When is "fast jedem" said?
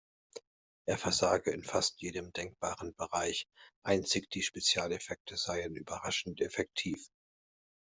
1.63-2.33